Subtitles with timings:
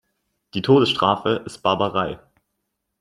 [0.55, 2.19] Die Todesstrafe ist Barbarei.